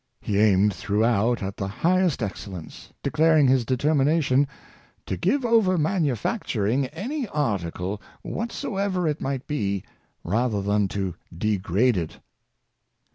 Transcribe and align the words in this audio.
He 0.19 0.39
aimed 0.39 0.73
throughout 0.73 1.43
at 1.43 1.57
the 1.57 1.67
highest 1.67 2.23
excellence, 2.23 2.91
declaring 3.03 3.47
his 3.47 3.63
determination 3.65 4.45
^^ 4.45 4.47
to 5.05 5.15
give 5.15 5.45
over 5.45 5.77
manufacturing 5.77 6.87
any 6.87 7.27
article, 7.27 8.01
whatsoever 8.23 9.07
it 9.07 9.21
might 9.21 9.45
be, 9.45 9.83
rather 10.23 10.63
than 10.63 10.87
to 10.87 11.13
degrade 11.37 11.97
it." 11.97 12.17